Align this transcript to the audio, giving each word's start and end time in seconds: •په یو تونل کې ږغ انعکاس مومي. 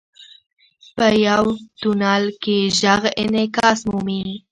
•په 0.95 1.07
یو 1.27 1.43
تونل 1.81 2.25
کې 2.43 2.57
ږغ 2.79 3.03
انعکاس 3.21 3.79
مومي. 3.89 4.21